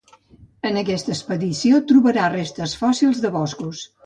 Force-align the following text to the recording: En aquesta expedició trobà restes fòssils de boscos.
En 0.69 0.79
aquesta 0.81 1.13
expedició 1.15 1.83
trobà 1.93 2.25
restes 2.37 2.75
fòssils 2.83 3.23
de 3.29 3.33
boscos. 3.39 3.85